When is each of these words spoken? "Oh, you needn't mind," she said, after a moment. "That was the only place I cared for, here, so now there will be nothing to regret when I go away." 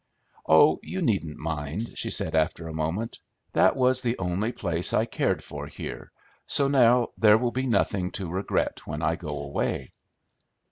"Oh, 0.49 0.79
you 0.81 0.99
needn't 1.03 1.37
mind," 1.37 1.95
she 1.95 2.09
said, 2.09 2.33
after 2.33 2.67
a 2.67 2.73
moment. 2.73 3.19
"That 3.53 3.75
was 3.75 4.01
the 4.01 4.17
only 4.17 4.51
place 4.51 4.93
I 4.93 5.05
cared 5.05 5.43
for, 5.43 5.67
here, 5.67 6.11
so 6.47 6.67
now 6.67 7.09
there 7.19 7.37
will 7.37 7.51
be 7.51 7.67
nothing 7.67 8.09
to 8.13 8.27
regret 8.27 8.87
when 8.87 9.03
I 9.03 9.15
go 9.15 9.39
away." 9.43 9.93